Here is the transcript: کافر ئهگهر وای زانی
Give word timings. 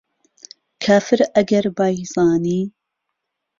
کافر 0.83 1.19
ئهگهر 1.35 1.65
وای 1.77 1.97
زانی 2.13 2.61